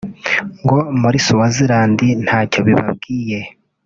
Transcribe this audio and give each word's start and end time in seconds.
ngo 0.63 0.77
muri 1.01 1.17
Swaziland 1.27 1.99
ntacyo 2.25 2.59
bibabwiye 2.67 3.39